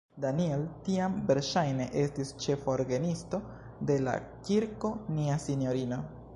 Daniel 0.23 0.61
tiam 0.87 1.17
verŝajne 1.27 1.87
estis 2.05 2.31
ĉefa 2.45 2.73
orgenisto 2.75 3.43
de 3.91 4.01
la 4.09 4.19
Kirko 4.49 4.95
Nia 5.19 5.41
Sinjorino. 5.49 6.05